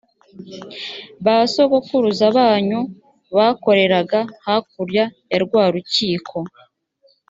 ba 1.25 1.35
sogokuruza 1.53 2.25
banyu 2.37 2.79
bakoreraga 3.37 4.19
hakurya 4.45 5.03
ya 5.31 5.37
rwa 5.45 5.63
rukiko 5.73 6.37